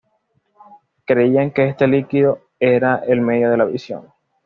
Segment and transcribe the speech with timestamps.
[1.05, 4.11] Creían que este líquido era el medio de la visión.